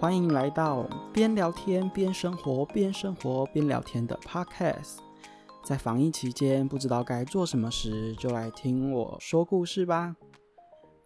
[0.00, 4.96] 欢迎来到边聊天边生活边生活边聊天的 Podcast。
[5.62, 10.16] 在防疫期间，不知道该做什么时，就来听我说故事吧。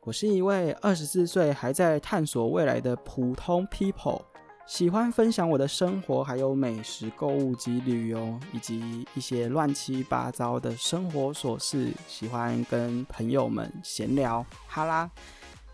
[0.02, 4.22] 我是一位二十四岁还在探索未来的普通 people，
[4.64, 14.46] 喜欢分享我的生活，还有美食、购物及旅游，以及一些乱七八糟的生活琐事，喜欢跟朋友们闲聊。
[14.68, 15.10] 哈啦，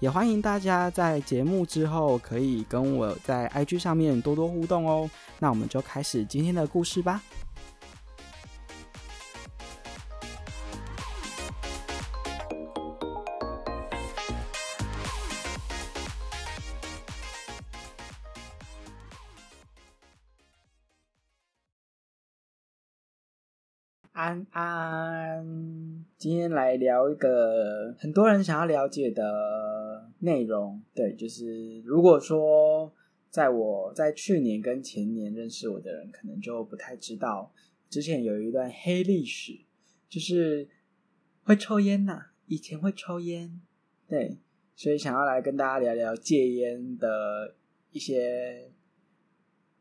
[0.00, 5.08] 也欢迎大家在节目之后可以跟我在 IG 上面多多互动哦。
[5.38, 7.22] 那我们就开始今天的故事吧。
[24.12, 29.22] 安安，今天来聊一个很多人想要了解的
[30.20, 30.80] 内容。
[30.94, 32.90] 对，就是如果说
[33.28, 37.52] 在我在去年跟前年认识我的人，可能就不太知道，
[37.90, 39.60] 之前有一段黑历史，
[40.08, 40.68] 就是
[41.42, 43.60] 会抽烟呐，以前会抽烟，
[44.08, 44.38] 对，
[44.74, 47.54] 所以想要来跟大家聊聊戒烟的
[47.90, 48.70] 一些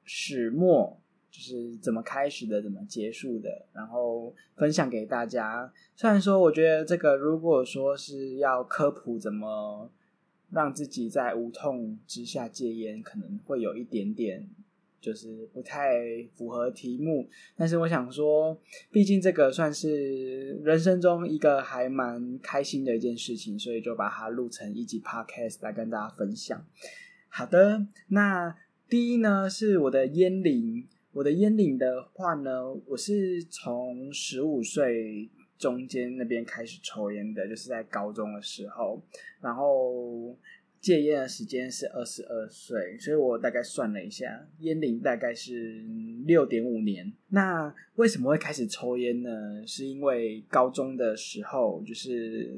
[0.03, 0.99] 始末。
[1.31, 5.71] 就是怎么开始的，怎么结束的，然后分享给大家。
[5.95, 9.89] 虽然说，我觉得这个如果说是要科普怎么
[10.51, 14.47] 让自己在无痛之下戒烟，可能会有一点点
[15.01, 15.93] 就是不太
[16.35, 17.27] 符合题目。
[17.55, 18.59] 但是我想说，
[18.91, 26.65] 毕竟这个算是人生中一个还蛮开心的一件事情，所以就把它录成一集 podcast 来跟大家分享。
[27.29, 28.55] 好的，那
[28.89, 30.87] 第一呢是我的烟龄。
[31.11, 35.27] 我的烟龄的话呢，我是从十五岁
[35.59, 38.99] 中间那边开始抽烟的，就是在高中的时候，
[39.39, 40.35] 然后
[40.79, 45.83] 戒烟的时间是二十二岁，所以我大概算了一下，烟龄大概是
[46.25, 47.13] 六点五年。
[47.27, 49.61] 那为什么会开始抽烟呢？
[49.67, 52.55] 是因为高中的时候就是。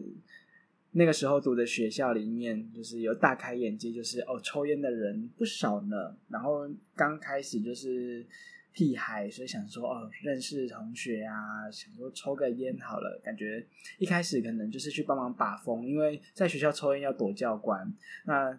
[0.94, 6.14] 那个时候读的学校里面，就是有大开眼界，就是哦，抽烟的人不少呢。
[6.28, 8.26] 然后刚开始就是
[8.74, 13.20] 屁孩，所以想说哦，认识同学啊，想说抽个烟好了。
[13.24, 13.66] 感觉
[13.98, 17.92] 一开始可能就是去帮忙把风，因为在学校抽烟要躲教官。
[18.26, 18.58] 那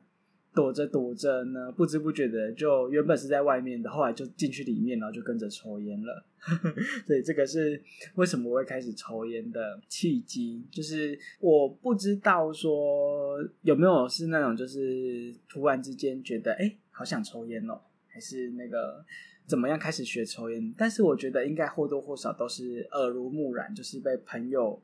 [0.55, 6.22] 躲着躲着呢，不知不觉的就原本是在外面的，后来就进去里面，然后就跟着抽烟了。
[7.06, 7.81] 所以这个是
[8.17, 19.03] 为什么我会开始抽烟的契机，就是我不知道说有没有是那种就是突然之间觉得哎好想抽烟哦，还是那个
[19.47, 20.75] 怎么样开始学抽烟？
[20.76, 24.80] 但是我觉得应该或多或少都是耳濡目染，就是被朋友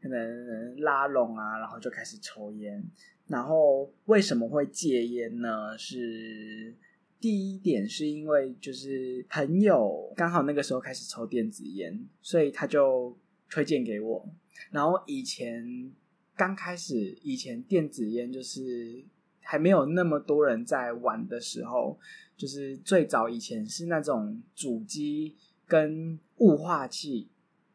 [0.00, 2.84] 可能拉拢啊，然后就开始抽烟。
[3.26, 5.76] 然后为什么会戒烟呢？
[5.76, 6.74] 是
[7.20, 13.16] 第一点是因为就是朋友刚好那个时候开始抽电子烟，所以他就
[13.50, 14.28] 推荐给我。
[14.70, 15.92] 然后以前
[16.36, 19.04] 刚开始，以前电子烟就是
[19.40, 21.98] 还没有那么多人在玩的时候，
[22.38, 27.28] 就是最早以前是那种主机跟雾化器。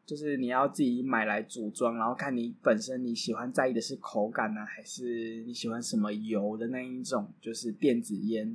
[0.06, 8.54] 就是你要自己买来组装，然后看你本身你喜欢在意的是口感呢，还是你喜欢什么油的那一种，就是电子烟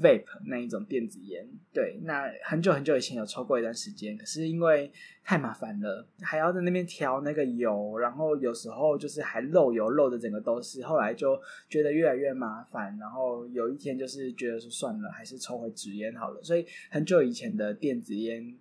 [0.00, 1.46] ，vape 那一种电子烟。
[1.72, 4.90] 对，那很久很久以前有抽过一段时间，可是因为
[5.24, 10.82] 太麻烦了，还要在那边调那个油，然后有时候就是还漏油，漏的整个都是。
[10.82, 16.42] 后来就觉得越来越麻烦，然后有一天就是觉得说算了，还是抽回纸烟好了。
[16.42, 18.56] 所以很久以前的电子烟。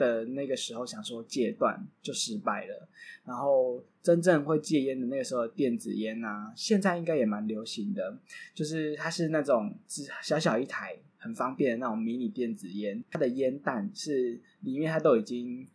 [0.00, 2.88] 的那个时候想说戒断就失败了，
[3.26, 8.16] 然后真正会戒烟的那个时候电子烟啊，现在应该也蛮流行的，
[8.54, 15.66] 就是它是那种只小小一台很方便的那种迷你电子烟，它的烟弹是里面它都已经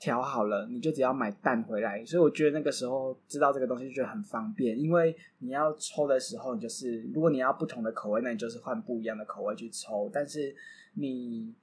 [0.00, 10.54] 调好了，你就只要买弹回来，所以我觉得那个时候知道这个东西就觉得很方便，因为你要抽的时候就是如果你要不同的口味，那你就是换不一样的口味去抽，但是
[10.94, 11.54] 你。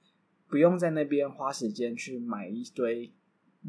[0.52, 3.10] 不用在那边花时间去买一堆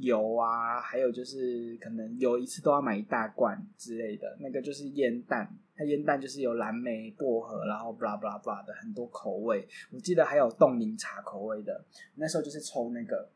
[0.01, 11.85] 油啊，还有就是可能有一次都要买一大罐之类的，那个就是烟弹，它烟弹就是有蓝莓、薄荷，然后 blah blah blah 的很多口味，我记得还有冻柠茶口味的，
[12.15, 13.29] 那时候就是抽那个。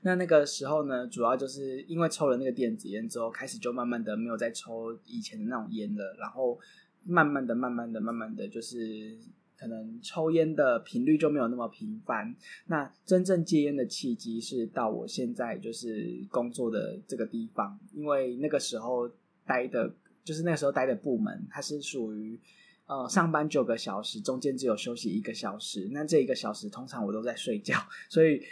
[0.00, 6.58] 那那个时候呢，主要就是因为抽了那个电子烟之后，开始就慢慢的没有再抽以前的那种烟了，然后
[7.04, 9.18] 慢慢的、慢慢的、慢慢的就是。
[9.60, 12.34] 可能抽烟的频率就没有那么频繁。
[12.66, 19.06] 那真正戒烟的契机是到我现在就是工作的这个地方，因为那个时候
[19.44, 19.92] 待的，
[20.24, 22.40] 就是那个时候待的部门，它是属于
[22.86, 27.76] 呃上班九个小时，中间只有休息一个小时，那这一个小时通常我都在睡觉，
[28.08, 28.42] 所以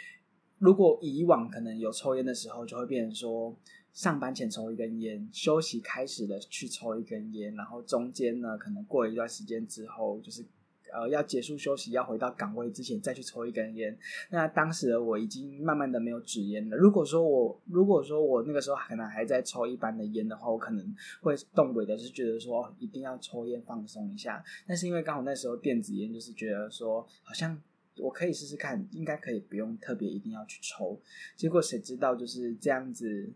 [0.59, 3.57] 如果以往可能有抽烟的时候，就会变成说。
[3.91, 10.45] 上班前抽一根烟，休息开始的去抽一根烟，然后中间呢，可能过一段时间之后，就是
[10.93, 13.97] 呃要结束休息，要回到岗位之前再去抽一根烟。
[14.29, 16.77] 那当时的我已经慢慢的没有纸烟了。
[16.77, 24.43] 如果说我如果说我那个时候可能还在抽一般的烟的话，我可能会动轨的是觉得说一定要抽烟放松一下。
[24.67, 27.61] 但是因为刚好那时候电子烟就是觉得说好像
[27.97, 30.99] 我可以试试看，应该可以不用特别一定要去抽。
[31.35, 33.31] 结果谁知道就是这样子。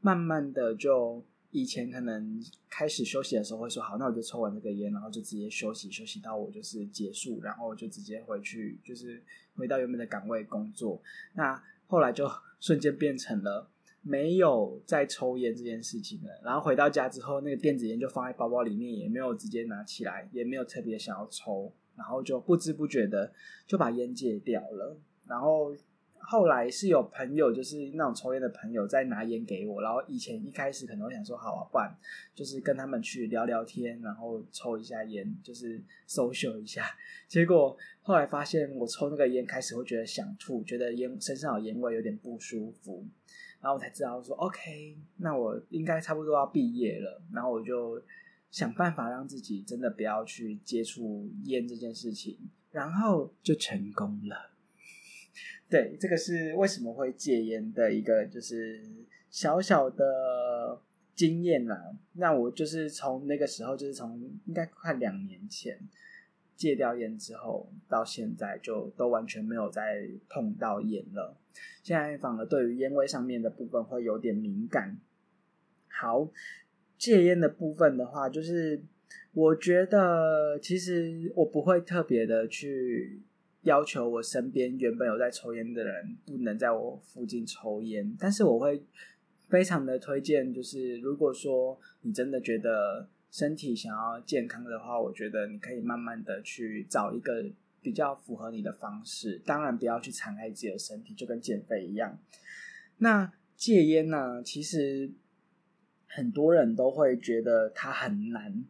[0.00, 9.22] 慢慢的，就以前可能开始休息的时候会说好，那我就抽完这个烟，然后就直接休息，休息到我就是结束，然后就直接回去，就是
[9.54, 11.00] 回到原本的岗位工作。
[11.34, 12.30] 那后来就
[12.60, 13.70] 瞬间变成了
[14.02, 16.40] 没有再抽烟这件事情了。
[16.44, 23.32] 然后回到家之后，那个电子烟就放在包包里面，也没有直接拿起来，也没有特别想要抽，然后就不知不觉的
[23.66, 24.96] 就把烟戒掉了。
[25.26, 25.74] 然后。
[26.30, 29.80] 后来是有朋友，就是那种抽烟的朋友，在拿烟给我。
[29.80, 31.90] 然后以前一开始可能会想说，好啊，不然
[32.34, 36.84] 就是跟他们去聊聊天，然后抽一下烟，就是 social 一下。
[37.26, 43.06] 结果后来发现，我抽那个烟开始会觉得想吐，觉得烟身上有烟味，有点不舒服。
[43.62, 47.22] 然后我才知道说，OK，那我应该差不多要毕业了。
[47.32, 48.02] 然后我就
[48.50, 52.36] 想办法让自己真的不要去接触烟这件事情，
[52.70, 54.50] 然后就成功了。
[55.70, 58.80] 对，这个是为什么会戒烟的一个就是
[59.28, 60.80] 小小的
[61.14, 61.94] 经验啦。
[62.14, 65.78] 那我就是从那个时候，就是从应该快两年前
[66.56, 71.36] 戒掉烟之后，到现在就都完全没有再碰到烟了。
[71.82, 74.98] 现在反而对于烟味上面的部分会有点敏感。
[75.88, 76.30] 好，
[76.96, 78.82] 戒烟的部分的话，就是
[79.34, 83.20] 我觉得其实我不会特别的去。
[83.62, 88.82] 要求我身边原本有在抽烟的人不能在我附近抽烟，但是我会
[89.48, 97.44] 非常的推荐，就是如果说你真的觉得身体想要健康的话，我觉得你可以慢慢的去找一个
[97.82, 102.18] 比较符合你的方式，当然不要去残害自己的身体，就跟减肥一样。
[102.98, 105.10] 那戒烟呢，其实
[106.06, 108.64] 很多人都会觉得它很难。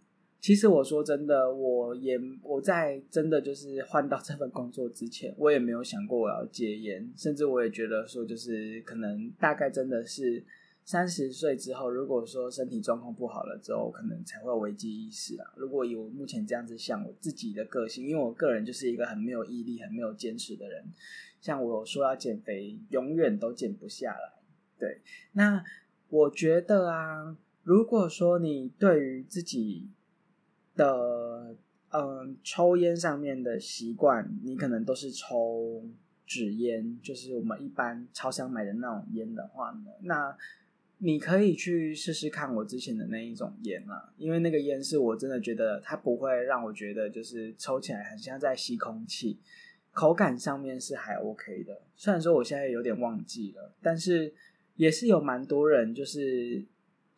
[0.48, 10.42] 其实我说真的，我也我在真的就是换到这份工作之前，我也没有想过我要戒烟，甚至我也觉得说，就是可能大概真的是
[10.86, 15.52] 三十岁之后，如果说身体状况不好了之后，可能才会危机意识啊。
[15.54, 20.82] 如果以我目前这样子想我自己的个性，因为我个人就是一个很没有毅力、很没有坚持的人，
[21.42, 24.32] 像我说要减肥，永远都减不下来。
[24.78, 25.02] 对，
[25.32, 25.62] 那
[26.08, 29.90] 我觉得啊，如果说你对于自己
[30.78, 31.56] 的
[31.90, 35.82] 嗯，抽烟上面的习惯，你可能都是抽
[36.26, 40.36] 纸烟，就是我们一般超想买的那种烟的话呢，那
[40.98, 49.38] 你可以去试试看我之前的那一种烟啊，因为那个烟是我真的觉得它不会让我觉得就是抽起来很像在吸空气，
[49.92, 51.80] 口感上面是还 OK 的。
[51.96, 54.34] 虽然说我现在有点忘记了，但是
[54.76, 56.64] 也是有蛮多人就是。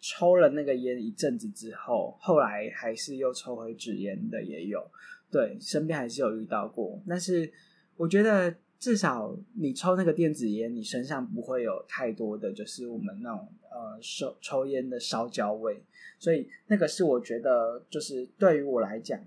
[0.01, 4.91] 抽了那个烟一阵子之后，后来还是又抽回纸烟的也有，
[5.31, 7.01] 对，身边还是有遇到过。
[7.09, 7.53] 但是
[7.97, 15.83] 我觉得至少你抽那个电子烟，你身上不会有太多的就是我们那种呃抽抽烟的烧焦味，
[16.19, 19.21] 所以那个是我觉得就是对于我来讲。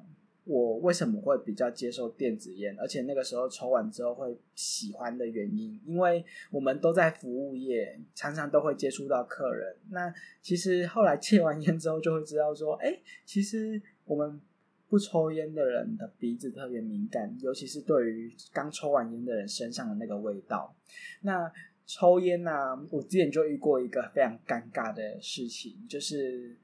[0.45, 9.73] 我为什么会比较接受电子烟，而且那个时候抽完之后会喜欢的原因，因为我们都在服务业，常常都会接触到客人。
[9.89, 14.41] 那其实后来戒完烟之后，就会知道说，哎，其实我们
[14.89, 20.75] 不抽烟的人的鼻子特别敏感，尤其是对于刚抽完烟的人身上的那个味道。
[21.21, 21.49] 那
[21.85, 22.51] 抽烟呢，
[22.91, 26.57] 我之前就遇过一个非常尴尬的事情，就是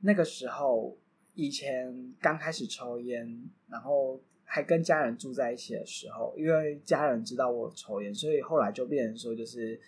[0.00, 0.96] 那个时候。
[1.40, 9.80] 以前刚开始抽烟，然后还跟家人住在一起的时候，因为家人知道我抽烟，所以后来就变成说，就是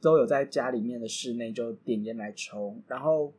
[0.00, 2.74] 都有在家里面的室内就点烟来抽。
[2.86, 3.34] 然后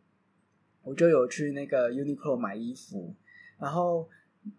[0.84, 3.16] 我就有去那个 Uniqlo 买衣服，
[3.58, 4.08] 然后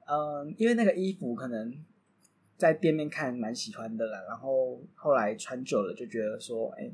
[0.07, 1.73] 嗯，因为那个衣服可能
[2.57, 6.91] 在店面看蛮喜欢的啦，然后后来穿久了就觉得说，哎。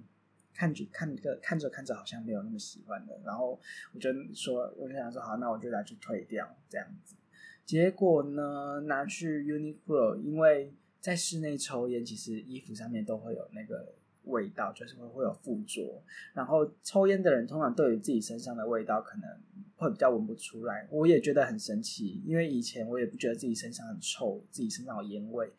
[0.55, 3.59] 看着看着看着看着好像没有那么喜欢的，然后
[3.95, 7.17] 我就说，我就想说好，那我就拿去退掉这样子。
[7.65, 16.03] 结果呢，拿去 Uniqlo，因为在室内抽烟，其实衣服上面都会有那个味道，就是会会有附着。
[16.35, 19.41] 然后抽烟的人通常对于自己身上的味道可能
[19.77, 20.89] 会比较闻不出来。
[20.91, 25.53] 我也觉得很神奇，因为以前我也不觉得自己身上很臭，自己身上有烟味。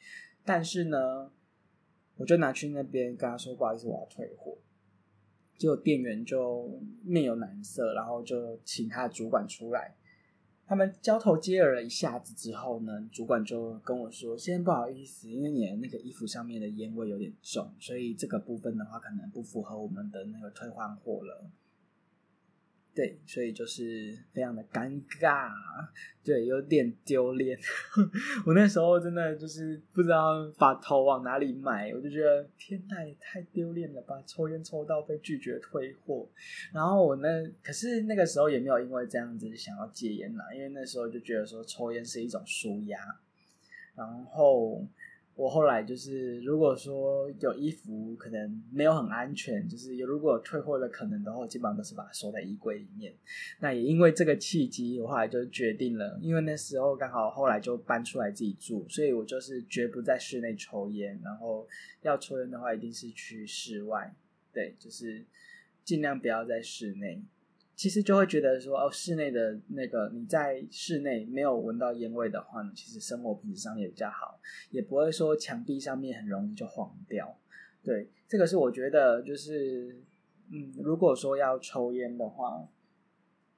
[0.43, 1.31] 但是呢，
[2.17, 4.57] 我就拿去那边跟他说不好意思，我要退货。
[5.62, 9.94] 就店员就面有难色，然后就请他的主管出来。
[10.65, 21.46] 他们交头接耳了一下子之后呢，主管就跟我说：“先不好意思，因为你的那个衣服上面的烟味有点重，所以这个部分的话可能不符合我们的那个退换货了。”
[22.93, 25.50] 对，所以就是非常的尴尬，
[26.24, 27.57] 对，有点丢脸。
[28.45, 34.21] 我那时候真的就是不知道把头往哪里埋，我就觉得天呐，也太丢脸了吧！
[34.27, 36.27] 抽烟抽到被拒绝退货，
[36.74, 37.27] 然后我那
[37.63, 43.00] 可是那个时候也没有因为这样子想要戒烟啦，因为那时候就觉得说抽烟是一种舒压，
[43.95, 44.86] 然后。
[45.41, 53.12] 我后来就是，如果说有衣服可能没有很安全，就是有如果有退货的可能的话，基本上都是把它收在衣柜里面。
[53.60, 61.67] 那也因为这个契机，我后来就决定了，因为那时候刚好后来就搬出来自己住，所以我就是绝不在室内抽烟，然后
[62.03, 64.13] 要抽烟的话，一定是去室外，
[64.53, 65.25] 对，就是
[65.83, 67.19] 尽量不要在室内。
[67.81, 77.35] 其实就会觉得说，哦，室内的那个你在室内没有闻到烟味的话呢，其实生活品质上也比较好，也不会说墙壁上面很容易就黄掉。
[77.83, 80.00] 对，这个是我觉得就是，
[80.51, 82.69] 嗯，如果说要抽烟的话，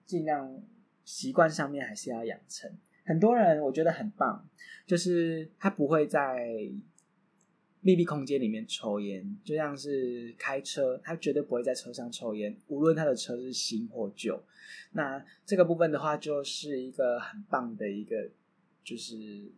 [0.05, 0.57] 尽量
[1.03, 2.71] 习惯上面还是要养成。
[3.03, 4.47] 很多人我觉得很棒，
[4.87, 6.71] 就是他不会在。
[7.85, 14.41] 密闭空间里面抽烟，就像是开车，他绝对不会在车上抽烟，无论他的车是新或旧。
[14.93, 18.29] 那这个部分的话，就是一个很棒的一个，
[18.85, 19.15] 就是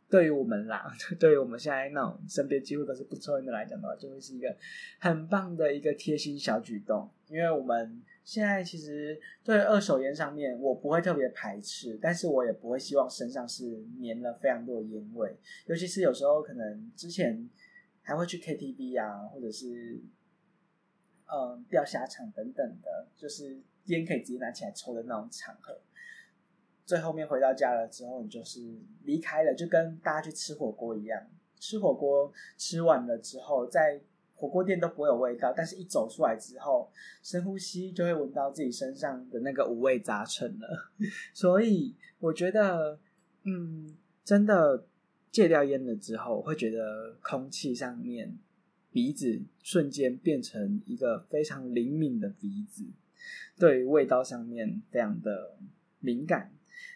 [0.10, 4.58] 对于我们啦， 对于我们现在那种身边几乎都是不抽烟的来讲的话，就会是一个
[4.98, 7.08] 很棒的一个贴心小举动。
[7.27, 17.48] 因为我们现在其实对二手烟上面，我不会特别排斥，但是我也不会希望身上是粘了非常多的烟味，尤其是有时候可能之前。
[18.05, 20.00] 还会去 KTV 啊，或者是
[21.25, 25.81] 嗯钓虾场等等的，就是烟可以直接拿起来抽的那种场合。
[26.85, 31.19] 最后面回到家了之后，你就是离开了，就跟大家去吃火锅一样，
[31.59, 34.00] 吃火锅吃完了之后，在
[34.35, 36.91] 火锅店都不会有味道，但是一走出来之后，
[37.24, 40.91] 深呼吸就会闻到自己身上的那个五味杂陈了。
[41.33, 43.00] 所以我觉得，
[43.45, 44.85] 嗯，真的。
[45.36, 48.38] 戒掉烟了之后，会觉得空气上面
[48.89, 52.86] 鼻子瞬间变成一个非常灵敏的鼻子，
[53.60, 55.58] 对味道上面非常的
[56.00, 56.54] 敏感。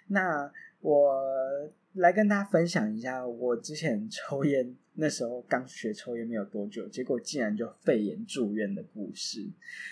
[0.08, 1.22] 那我
[1.96, 9.46] 来跟大家分享一下，我之前抽烟那时候刚学抽烟没有多久，结果竟然就肺炎住院的故事。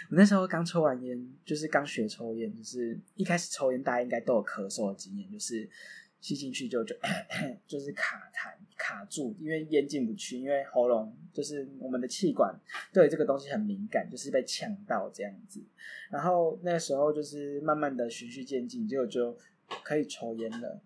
[0.10, 5.70] 我那时候刚抽完烟，就是刚学抽烟，就是一开始抽烟，大家应该都有咳嗽的经验，就是。
[6.19, 6.95] 吸进去就就
[7.67, 12.59] 就是卡痰卡住，因为烟进不去，因为喉咙就是我们的气管
[12.91, 15.62] 对这个东西很敏感，就是被呛到这样子。
[16.09, 19.38] 然后那个时候就是慢慢的循序渐进，结果就
[19.83, 20.81] 可以抽烟了。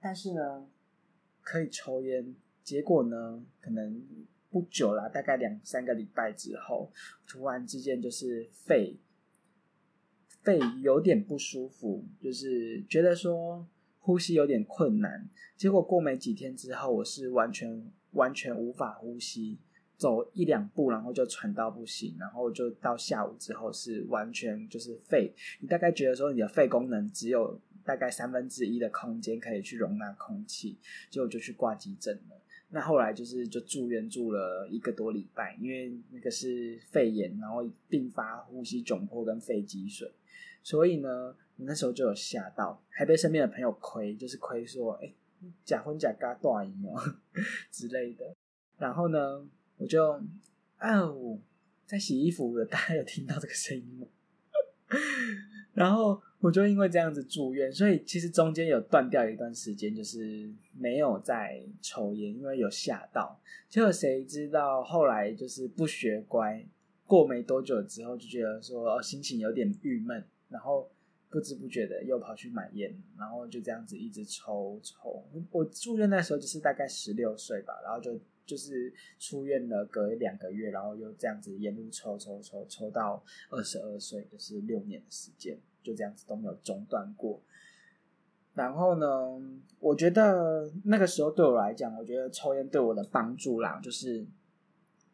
[0.00, 0.68] 但是呢，
[1.40, 4.02] 可以抽烟，结果呢，可能
[4.50, 6.92] 不久啦，大概两三个礼拜之后，
[7.26, 8.96] 突然之间就是肺
[10.42, 13.66] 肺有点不舒服，就是觉得说。
[14.04, 19.58] 呼吸有点困难，结果过没几天之后，我是完全完全无法呼吸，
[19.96, 30.76] 走一两步然后就喘到不行，然后就到下午之后是完全就是肺，你大概觉得说你的肺功能只有大概三分之一的空间可以去容纳空气，
[31.08, 32.38] 结果就去挂急诊了。
[32.68, 40.12] 那后来就是就住院住了一个多礼拜，因为那个是肺炎，然后并发呼吸窘迫跟肺积水，
[40.64, 41.36] 所以呢。
[41.56, 45.14] 我那时候就有吓到，还被身边的朋友亏，就是亏说，哎，
[45.64, 47.00] 假婚假嘎断音哦
[47.70, 48.34] 之类的。
[48.76, 50.20] 然后呢，我就
[50.80, 51.38] 哦，
[51.86, 54.08] 在洗衣服的，大家有听到这个声音吗？
[55.74, 63.40] 然后我就因为这样子住院，所以其实中间有断掉一段时间，就是没有在抽烟，因为有吓到。
[63.68, 66.66] 结果谁知道后来就是不学乖，
[67.06, 70.88] 过没多久之后就觉得说心情有点郁闷，然后。
[71.30, 75.20] 不知不觉的又跑去买烟，然后就这样子一直抽抽。
[75.50, 83.20] 我住院那时候就是大概十六岁吧，然后就就是出院了，隔一两个月，然后又这样子沿路抽抽抽抽到
[83.50, 87.42] 二十二岁，就是六年的时间，就这样子都没有中断过。
[88.54, 89.42] 然后呢，
[89.80, 94.24] 我觉得那个时候对我来讲，我觉得抽烟对我的帮助啦，就是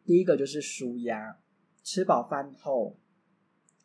[0.05, 1.39] 第一个就是舒压，
[1.83, 2.95] 吃饱饭后。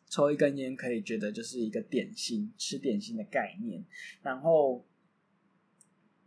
[0.08, 3.84] 抽一根烟可以觉得就是一个点心，吃点心的概念。
[4.22, 4.84] 然后，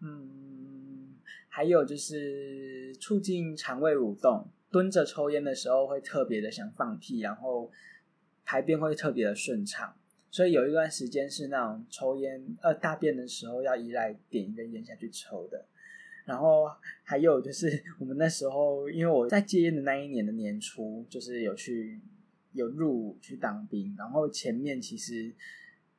[0.02, 1.16] 嗯，
[1.48, 4.50] 还有就是促进肠胃蠕动。
[4.72, 7.72] 蹲着抽烟的时候会特别的想放屁，然后
[8.46, 9.96] 排便会特别的顺畅。
[10.30, 15.66] 所以有一段时间是那种抽烟呃大便的时候要依赖点一根烟下去抽的。
[16.24, 16.70] 然后
[17.02, 22.00] 还有就是我们那时候，因为我在戒烟的那一年的年初，就是有去
[22.54, 25.34] 有入伍去当兵，然后前面其实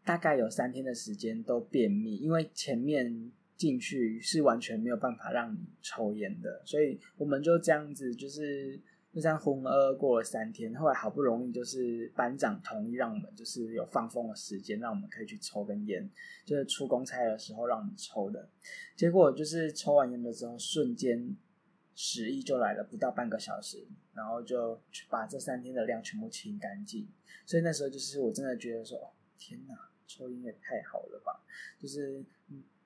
[0.04, 8.80] 大概有三天的时间都便秘，因为前面进去是完全没有办法让你抽烟的，所以我们就这样子就是。
[9.12, 16.08] 就这样浑噩过了三天，后来好不容易就是班长同意让我们就是有放风的时间，让我们可以去抽根烟，
[16.44, 18.48] 就是出公差的时候让我们抽的。
[18.94, 21.36] 结果就是抽完烟的时候，瞬间
[22.02, 24.80] 屎意就来了，不到半个小时，然后就
[25.10, 27.06] 把这三天的量全部清干净。
[27.44, 29.74] 所以那时候就是我真的觉得说，天哪，
[30.06, 31.44] 抽烟也太好了吧！
[31.78, 32.24] 就是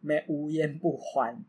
[0.01, 1.41] 没无烟不欢。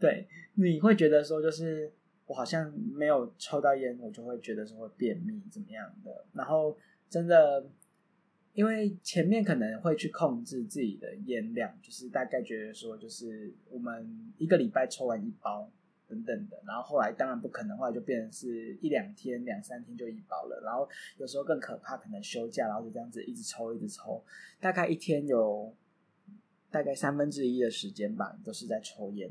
[0.00, 1.92] 对，你会觉得说就是。
[2.26, 6.24] 我好像没有抽到烟，我就会觉得说会便秘怎么样的。
[6.32, 6.74] 然后
[7.10, 7.68] 真的，
[8.54, 15.70] 因为前面可能会去控制自己的烟量，就是大概觉得说，就是我们一个礼拜抽完一包
[16.22, 16.62] 等等的。
[16.66, 20.60] 然后后来当然不可能，后来就变成是一两天、两三天就一包了。
[20.64, 24.22] 然后有时候更可怕，可能休假，然后就这样子一直抽、一直抽，
[24.60, 25.74] 大概一天有
[26.70, 29.30] 大概三分之一的时间吧，都是在抽烟。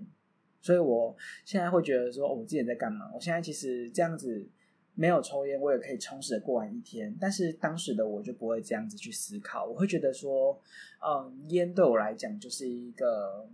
[0.61, 3.11] 所以我现在会觉得说，我自己在干嘛？
[3.13, 4.47] 我现在其实这样子
[4.95, 7.13] 没有抽烟，我也可以充实的过完一天。
[7.19, 10.57] 但是当时的我就不会这样子去思考，我会觉得说，
[11.05, 13.49] 嗯，烟对我来讲就是一个，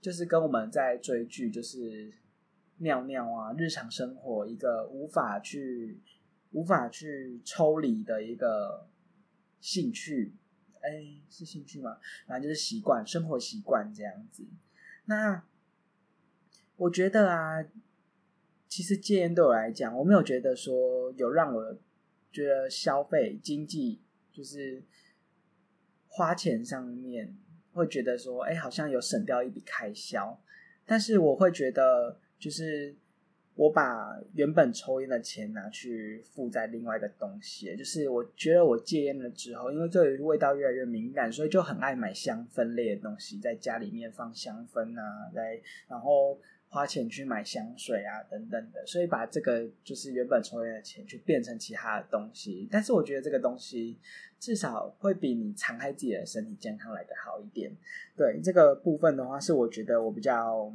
[0.00, 2.12] 就是跟我们在追剧，就是
[2.78, 6.00] 尿尿啊，日常生活一个无法去
[6.52, 8.88] 无法去抽离的一个
[9.60, 10.34] 兴趣。
[10.80, 11.98] 哎，是兴趣吗？
[12.26, 14.46] 反正就是习惯，生活习惯这样子。
[15.06, 15.44] 那。
[16.76, 17.64] 我觉得啊，
[18.68, 21.78] 其实戒烟对我来讲，我没有觉得说有让我
[22.32, 24.00] 觉得消费经济
[24.32, 24.82] 就是
[26.08, 27.38] 花钱上面
[27.72, 30.42] 会觉得说，哎，好像有省掉一笔开销。
[30.84, 32.94] 但是我会觉得，就是
[33.54, 46.38] 我把原本抽烟的钱拿去付在另外一个东西，就是我觉得我戒烟了之后，因为对味道越来越敏感，所以就很爱买香氛类的东西，在家里面放香氛啊，来然后。
[46.66, 53.96] 花钱去买香水啊，等等的，所以把这个就是原本抽烟的钱去变成其他的东西，但是我觉得这个东西
[54.40, 57.70] 至少会比你残害自己的身体健康来的好一点。
[58.16, 60.74] 对这个部分的话，是我觉得我比较。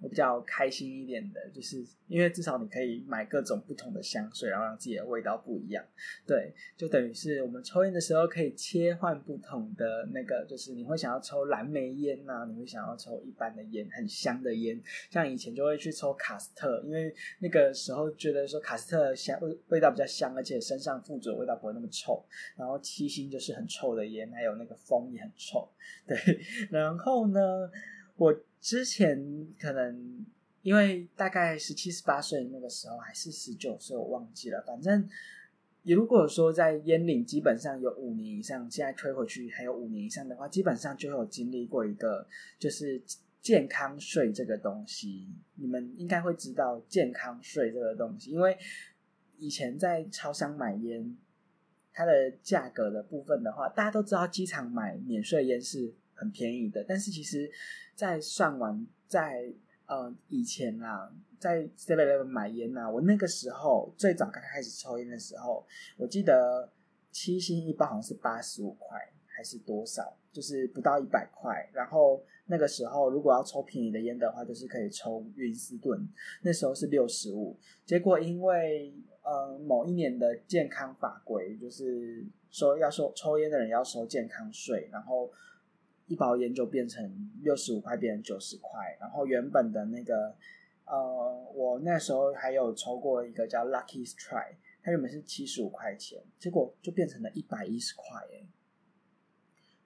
[0.00, 5.84] 我比较开心一点的，就是因为至少你可以买各种不同的香水，然后让自己的味道不一样。
[6.24, 14.80] 对，就等于是我们抽烟的时候可以切换不同的那个，就是你会想要抽蓝莓烟呐，你会想要抽一般的烟，很香的烟。
[15.10, 22.24] 像以前就会去抽卡斯特，因为那个时候觉得说卡斯特香味味道比较香，而且身上附着味道不会那么臭。
[22.56, 25.68] 然后七星就是很臭的烟，还有那个风也很臭。
[26.06, 26.16] 对，
[26.70, 27.40] 然后呢？
[28.16, 30.26] 我之前可能
[30.62, 34.62] 因为大概十七十八岁那个时候，还是十九岁，我忘记了。
[34.66, 35.08] 反正
[35.84, 42.26] 如果说在烟龄基本上有五年以上，现在推回去还有五年以上的话，基本上就有经历过一个
[42.58, 43.00] 就是
[43.40, 45.28] 健康税这个东西。
[45.54, 48.58] 你们应该会知道健康税这个东西，因为
[49.38, 51.16] 以前在超商买烟，
[51.92, 55.94] 它的价格的部分的话，大家都知道机场买免税烟是。
[56.18, 57.48] 很便宜的，但是其实，
[57.94, 59.52] 在算完在
[59.86, 65.64] 呃以前啊，在 Seven Eleven 买烟啊，我那个时候最早刚开始抽烟的时候，
[65.96, 66.68] 我记得
[67.12, 71.70] 七星一包好像是八十五块还是多少，就是不到一百块。
[71.72, 76.08] 然后那个时候如果要抽便宜的烟的话，就是可以抽云斯顿，
[76.42, 77.56] 那时候是六十五。
[77.86, 85.30] 结果因为呃某一年的健康法规，就是说要收抽烟的人要收健康税，然后。
[86.08, 88.96] 一包烟就变成六十五块，变成九十块。
[89.00, 90.34] 然后原本的那个，
[90.84, 98.48] 呃，我那时候还有抽过一个叫 Lucky Strike，它原本是七十五块钱，结果就变成了一百一十块，哎，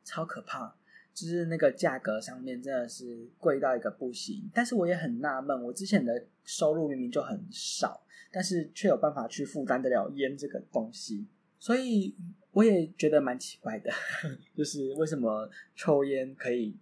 [0.03, 0.75] 超可怕！
[1.13, 4.51] 就是那个价格上面真的是贵到一个不行。
[4.55, 11.27] 但是我也很纳闷，我之前的收入明明就很少，但是却有办法去负担得了烟这个东西。
[11.59, 12.17] 所以
[12.53, 13.91] 我也觉得蛮奇怪的，
[14.57, 16.77] 就是为什么抽烟可以，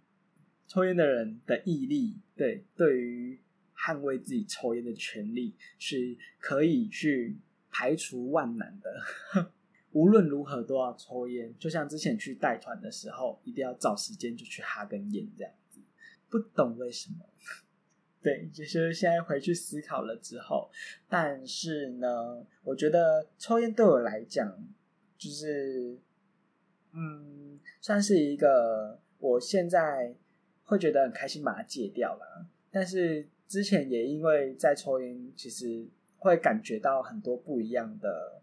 [0.67, 3.39] 抽烟的人的毅力，对，对于
[3.75, 7.37] 捍卫自己抽烟的权利是可以去
[7.69, 9.51] 排除万难的。
[9.93, 15.81] 无论如何都要抽烟，就像之前去带团的时候，一定要找时间就去哈根烟这样子。
[16.29, 17.25] 不懂为什么？
[18.21, 20.71] 对，就是现在回去思考了之后，
[21.09, 24.47] 但是呢，我觉得抽烟对我来讲，
[25.21, 25.99] 就是
[26.93, 30.15] 嗯，算是一个我现在
[30.63, 32.47] 会觉得很开心把它戒掉了。
[32.71, 35.85] 但是之前也因为在抽烟，其实
[36.17, 38.41] 会感觉到很多不一样的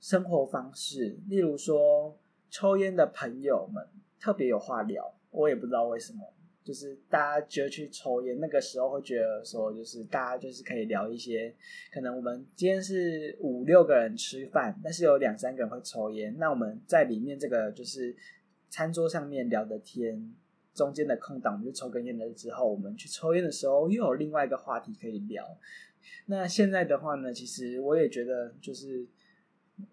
[0.00, 2.18] 生活方式，例如说
[2.50, 3.86] 抽烟的朋友们
[4.18, 6.32] 特别有话聊，我也不知道为什么。
[6.66, 11.54] 就是大家觉得去抽烟，那个时候会觉得说，就是大家就是可以聊一些，
[11.92, 18.12] 可能我们今天是五六个人吃饭，但是有两三个人会抽烟，那我们在里面这个就是
[18.68, 20.34] 餐桌上面聊的天，
[20.74, 25.46] 中间的空档我们就抽根烟了之后，我们去抽烟的时候又有另外一个话题可以聊。
[26.26, 29.06] 那现在的话呢，其实我也觉得就是。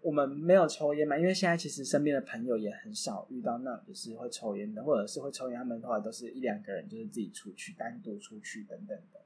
[0.02, 9.19] 我们没有抽烟嘛，因为现在其实身边的朋友也很少遇到那种就是会抽烟的，或者是会抽烟，他们的话都是一两个人，就是自己出去单独出去等等的。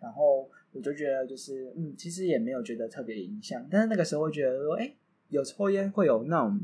[0.00, 4.92] 然后我就觉得就是嗯，其实也没有觉得特别影响，但是那个时候会觉得说，哎，
[5.28, 6.60] 有抽烟会有那种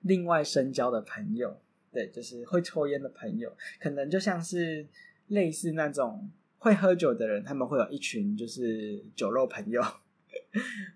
[0.00, 1.60] 另外深交的朋友，
[1.92, 4.88] 对，就是会抽烟的朋友，可能就像是
[5.28, 6.28] 类似那种
[6.58, 9.80] 会喝酒的人，他们会有一群就是酒肉朋友。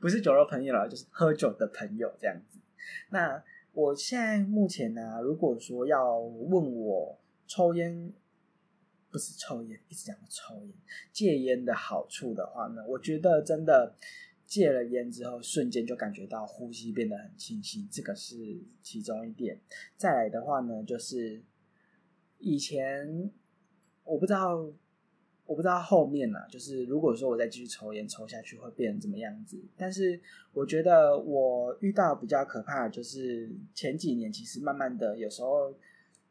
[0.00, 2.59] 不是酒肉朋友了，就是喝酒的朋友这样子。
[3.11, 8.12] 那我现在目前呢，如果说要问我抽烟，
[9.11, 10.72] 不是抽烟，一直讲抽烟
[11.12, 13.96] 戒烟的好处的话呢，我觉得真的
[14.46, 18.37] 戒了烟之后，瞬间就感觉到呼吸变得很清晰，这个是
[18.83, 19.61] 其中一点。
[19.96, 21.42] 再来的话呢，就是
[22.38, 23.31] 以前
[24.05, 24.72] 我不知道。
[25.44, 29.61] 我不知道后面呢，就是如果说我再继续抽烟抽下去会变成怎么样子？
[29.76, 30.18] 但是
[30.52, 35.74] 我觉得我遇到比较可怕的就是前几年，其实慢慢的有时候，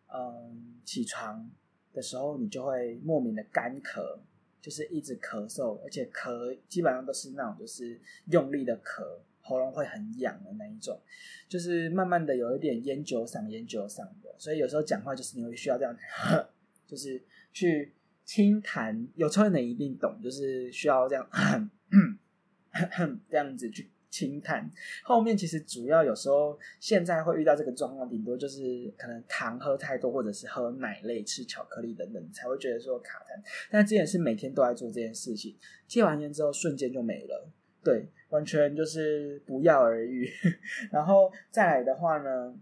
[0.08, 1.48] 嗯，起床
[1.94, 4.18] 的时候你就会莫名的干咳，
[4.62, 8.00] 就是一直咳嗽，而且咳基本上都是那种就是
[8.32, 9.04] 用力的咳，
[9.42, 11.00] 喉咙会很痒的那一种，
[11.48, 15.96] 就是慢慢的有一点烟酒嗓、烟酒嗓的，所以有时候讲话就是你会需要这样，
[16.88, 17.22] 就是
[17.54, 17.94] 去。
[18.32, 21.30] 轻弹有抽烟的一定懂，就是需要这样
[23.30, 24.72] 这样子去轻弹。
[25.04, 33.38] 后面其实主要有时候现在会遇到这个状况，顶多就是可能糖喝太多，或者是喝奶类、吃巧克力等等，才会觉得说卡痰。
[33.70, 37.52] 但之前是每天都在做这件事情，戒完烟之后瞬间就没了，
[37.84, 40.26] 对，完全就是不药而愈。
[40.90, 42.58] 然后再来的话呢，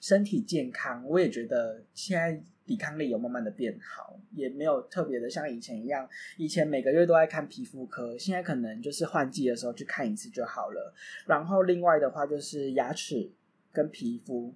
[0.00, 2.42] 身体健康，我也觉得现在。
[2.68, 6.06] 抵抗力有慢慢的变好，也没有特别的像以前一样，
[6.36, 10.94] 以前每个月都在看皮肤科，现在可能就是换季的时候去看一次就好了。
[11.24, 13.32] 然后另外的话就是牙齿
[13.72, 14.54] 跟皮肤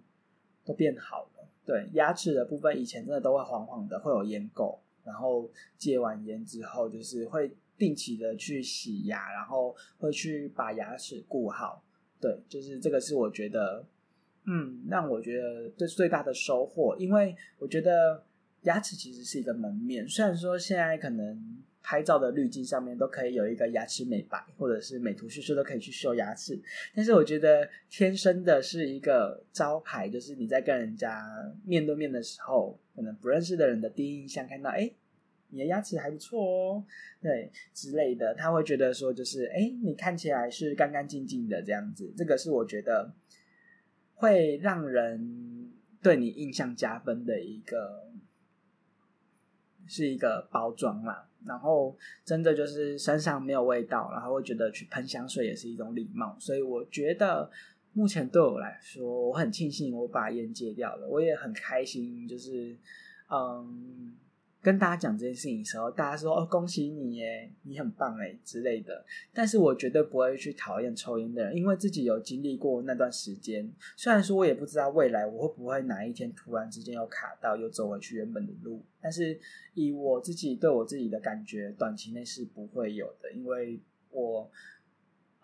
[0.62, 1.48] 都变好了。
[1.64, 4.78] 对牙齿的部分，以前真的都会黄黄的，会有烟垢。
[5.02, 11.82] 然后戒完烟之后，就是会定期的去洗牙，然后会去把牙齿顾好。
[12.20, 13.82] 对，就是这个是我觉得。
[14.44, 18.24] 嗯，让我觉得这是最大的收获，因为我觉得
[18.62, 20.06] 牙齿其实是一个门面。
[20.08, 26.60] 虽然说现在可能拍照的滤镜上面都可以有一个牙齿美白，或者是美图秀秀都可以去修牙齿，
[26.92, 31.24] 但是我觉得天生的是一个招牌，就是你在跟人家
[31.64, 34.90] 面对面的时候，可能不认识的人的第一印象看到，哎，
[35.50, 36.84] 你的牙齿还不错哦，
[37.20, 43.12] 对之类的，他会觉得说，就是哎，你看起来是干干净净的这样子，这个是我觉得。
[44.22, 48.12] 会让人对你印象加分的一个，
[49.88, 51.28] 是一个包装啦。
[51.44, 56.36] 然后真的就是身上没有味道，然后会觉得去喷香水也是一种礼貌。
[56.38, 57.50] 所以我觉得
[57.92, 62.78] 目前对我来说，我很庆幸我把烟戒掉了，我也很开心，就是
[63.28, 64.14] 嗯。
[64.62, 69.04] 跟大家讲这件事情的时候，大家说哦恭喜你耶，你很棒哎之类的。
[69.34, 73.68] 但是我绝对不会去讨厌抽烟的人，因为自己有经历过那段时间。
[73.96, 78.80] 虽然说我也不知道未来我会不会哪一天突然之间又卡到，又走回去原本的路。
[79.00, 79.38] 但是
[79.74, 84.48] 以我自己对我自己的感觉，短期内是不会有的，因为我。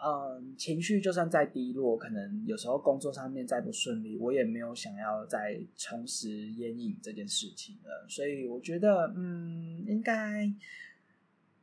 [0.00, 8.06] 嗯，情绪就算再低落，可能有时候工作上面再不顺利，我也没有想要再重拾烟瘾这件事情了。
[8.08, 10.48] 所以我觉得，嗯，应该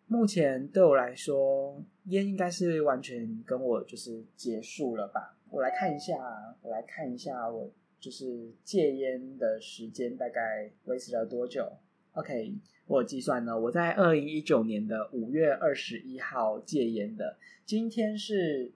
[0.08, 5.38] 目前对我来说，烟应该是完全跟我就是结束了吧。
[5.50, 6.18] 我来看一下，
[6.62, 7.72] 我来看一下，我
[8.02, 11.72] 就是戒烟的时间大概维持了多久
[12.12, 12.54] ？OK。
[12.88, 18.72] 我计算呢，我在二零一九年的五月二十一号戒烟的，今天是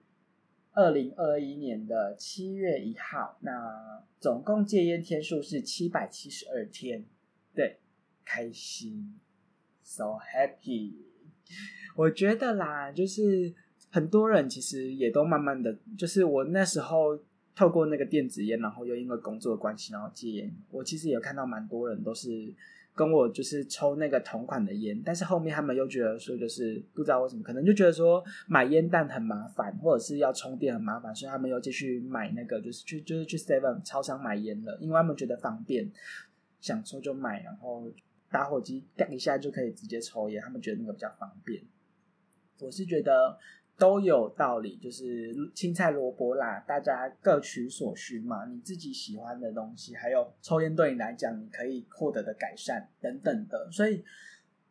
[0.72, 7.04] 二零二一年的七月一号，那总共戒烟天数是七百七十二天，
[7.54, 7.78] 对，
[8.24, 9.14] 开心
[9.84, 10.94] ，so happy。
[11.94, 13.54] 我觉得啦，就是
[13.90, 17.16] 很多人其实也都慢慢的，就是我那时候
[17.54, 22.52] 透过那个电子烟，然后又因为工作关系，然后戒烟，我其实也看到蛮多人都是。
[23.00, 35.90] 跟我就是抽那个同款的烟，但是后面他们又觉得说，就是不知道为什么，可能就觉得说买烟弹很麻烦，或者是要充电很麻烦，所以他们又继续买那个，就是去就是去 Seven 超商买烟了，因为他们觉得方便，
[36.60, 37.90] 想抽就买，然后
[38.30, 41.62] 打火机干一下就可以直接抽烟，他们觉得那个比较方便。
[42.60, 43.38] 我是觉得。
[43.80, 48.44] 都有道理，就是青菜萝卜啦，大家各取所需嘛。
[48.44, 54.04] 你自己喜欢的东西，还有抽烟对你来讲，你可以获得的改善等等的，所以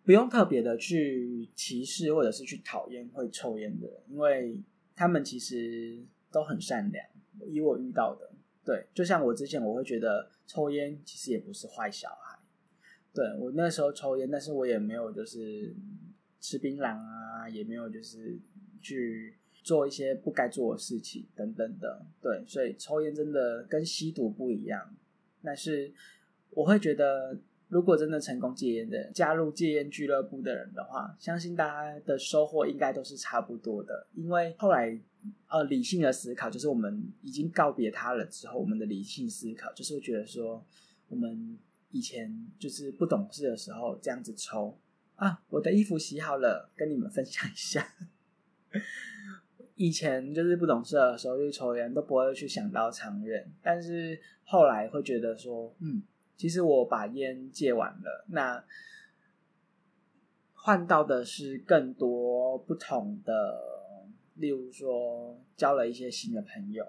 [0.06, 4.62] 不用特别的去歧视或者是去讨厌会抽烟的人，因为
[4.96, 5.98] 他们其实
[6.32, 7.04] 都很善良。
[7.48, 8.30] 以我遇到的，
[8.64, 12.38] 对，就像我之前我会觉得抽烟其实也不是坏小孩，
[13.12, 15.76] 对我那时候抽烟，但是我也没有就是
[16.40, 18.40] 吃槟榔啊，也没有就是。
[18.82, 24.96] 去做一些不该做的事情等等的，对，所以抽烟真的跟吸毒不一样。
[25.44, 25.94] 但是
[26.52, 27.38] 我会觉得，
[27.68, 34.08] 如果真的成功戒烟的人，加入戒烟俱乐部的人的话，相信大家的收获应该都是差不多的。
[34.16, 35.00] 因为后来，
[35.48, 40.66] 呃，理性的思考，就是我们已经告别他了之后，我们的理性思考就是会觉得说，
[41.08, 41.58] 我们
[41.92, 44.78] 以前就是不懂事的时候这样子抽
[45.16, 47.94] 啊，我的衣服洗好了，跟你们分享一下。
[49.76, 56.04] 以前就是不懂事的时候，就抽烟都不会去想到长远，但是后来会觉得说，嗯，
[56.36, 58.62] 其实我把烟戒完了，那
[60.54, 63.58] 换到的是更多不同的，
[64.36, 66.86] 例如说交了一些新的朋友，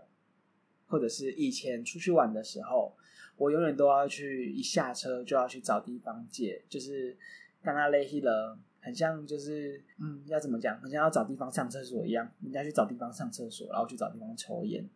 [0.88, 2.92] 或者是以前出去玩的时候，
[3.36, 7.16] 我永远都要去一下车就要去找地方戒，就是
[7.62, 8.58] 刚刚累了。
[8.82, 10.80] 很像就是，嗯，要怎么讲？
[10.80, 14.88] 很像要找地方上厕所一样，人家去找地方上厕所，然后去找地方抽烟，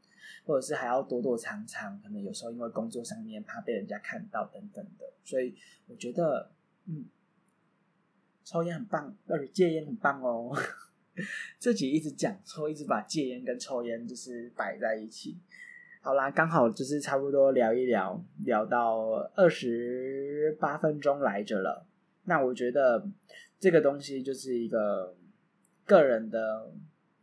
[0.46, 5.04] 或者是还要躲躲藏藏，可能有时候因为工作上面怕被人家看到等等的。
[5.22, 5.54] 所以
[5.86, 6.50] 我觉得，
[6.86, 7.04] 嗯，
[8.42, 10.56] 抽烟很棒，而且戒烟很棒哦。
[11.60, 15.36] 自己一直讲抽，一直把戒烟跟抽烟就是摆在一起。
[16.00, 21.86] 好啦，刚好就是差不多聊一聊，聊到二十八分钟来着了。
[22.24, 23.06] 那我觉得。
[23.64, 25.16] 这个东西就是一个
[25.86, 26.70] 个人的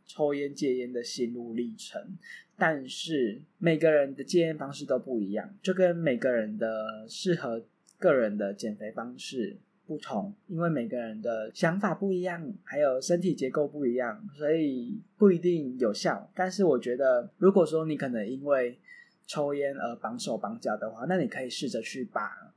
[0.04, 2.18] 抽烟戒烟的心路历程，
[2.58, 7.64] 但是每个人的戒烟方式都不一样，就跟每个人的适合
[7.96, 16.28] 个人的减肥方式不同，因为每个人的想法不一样，还有身体结构不一样，所以不一定有效。
[16.34, 18.76] 但是我觉得，如果说你可能因为
[19.28, 22.52] 抽烟而绑手绑脚的话，那你可以试着去把。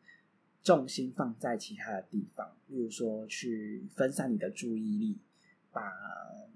[0.66, 5.20] 重心放在其他的地方，例如说去分散你的注意力，
[5.72, 5.94] 把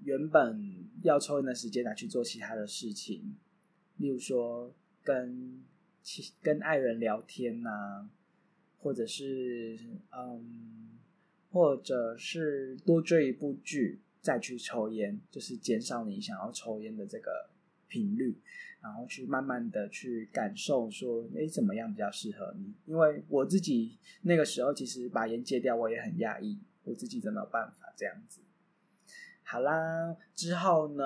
[0.02, 3.36] 原本要抽烟的时间拿去做其他的事情，
[3.98, 5.62] 例如说跟
[6.02, 8.08] 其跟爱人聊天呐，
[8.80, 9.78] 或者是
[10.10, 10.98] 嗯，
[11.52, 17.48] 或者是多追一部剧再去抽烟，就是减少你想要抽烟的这个
[17.90, 18.40] 频率。
[18.82, 22.72] 然后去慢慢的去感受，说，哎，怎么样比较适合你？
[22.86, 28.40] 因为我自己那个时候其实把烟戒掉，我也很压抑，我自己真没有办法这样子。
[29.42, 31.04] 好啦，之后呢，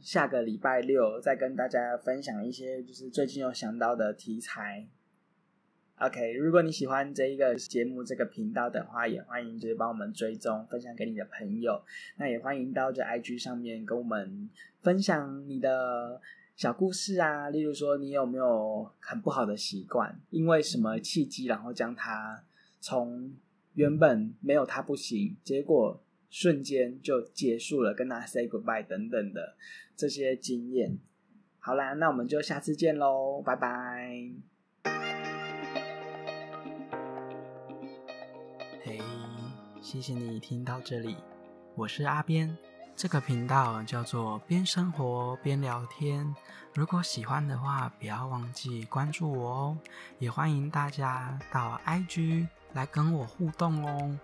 [0.00, 4.88] 下个礼拜六再跟大家分享一些就是最近有想到的题材。
[6.00, 11.82] OK，如果你喜欢这一个节目这个频道的话，也欢迎就是帮我们追踪分享给你的朋友。
[12.16, 16.20] 那也欢迎到这 IG 上面跟我们分享你的。
[16.56, 20.20] 小故事啊，例如说，你有没有很不好的习惯？
[20.28, 22.44] 因为什么契机，然后将它
[22.82, 23.32] 从
[23.72, 29.56] 原本没有它不行，结果瞬间就结束了，跟他 say goodbye 等等的
[29.96, 30.98] 这些经验。
[31.58, 34.49] 好啦，那我们就下次见喽，拜拜。
[38.90, 39.00] 嘿，
[39.80, 41.16] 谢谢你听到这里，
[41.76, 42.58] 我是阿边。
[42.96, 46.34] 这个频道叫做边生活边聊天，
[46.74, 49.78] 如果喜欢的话，不要忘记关注我哦。
[50.18, 54.18] 也欢迎大家到 IG 来跟我互动哦。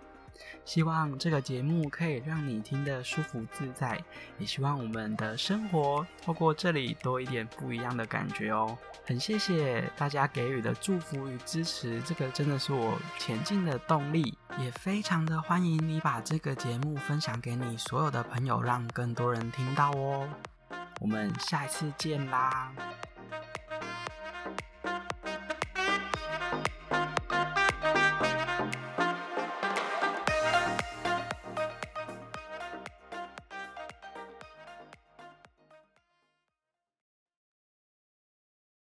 [0.65, 4.03] 希望这个节目可以让你听得舒服自在，
[4.37, 8.77] 也希望我们的生活透过这里多一点不一样的感觉哦。
[9.05, 14.37] 很谢谢大家给予的祝福与支持，这个真的是我前进的动力。
[14.59, 20.27] 也非常的欢迎你把这个节目分享给你所有的朋友，让更多人听到哦。
[20.99, 22.71] 我们下一次见啦。